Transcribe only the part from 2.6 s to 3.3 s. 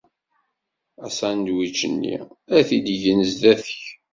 t-id-gen